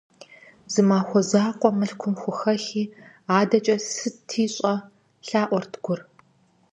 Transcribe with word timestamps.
-Зы 0.73 0.81
махуэ 0.87 1.21
закъуэ 1.29 1.69
Мылъкум 1.77 2.15
хухэхи, 2.21 2.83
адэкӀэ 3.37 3.75
сыти 3.95 4.45
щӀэ!- 4.53 4.73
лъаӀуэрт 5.27 5.73
Гур. 5.83 5.99